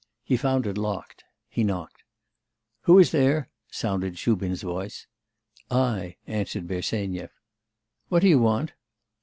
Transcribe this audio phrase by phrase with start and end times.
[0.23, 1.25] He found it locked.
[1.47, 2.01] He knocked.
[2.85, 5.05] 'Who is there?' sounded Shubin's voice.
[5.69, 7.29] 'I,' answered Bersenyev.
[8.09, 8.71] 'What do you want?